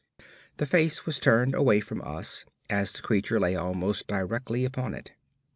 [0.57, 5.11] The face was turned away from us, as the creature lay almost directly upon it.